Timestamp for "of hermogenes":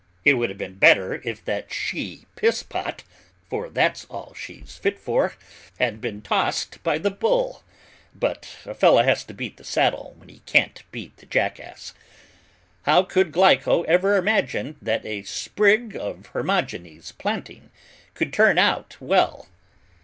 15.95-17.11